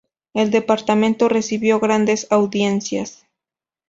El 0.33 0.49
departamento 0.49 1.29
recibió 1.29 1.79
grandes 1.79 2.25
audiencias. 2.31 3.27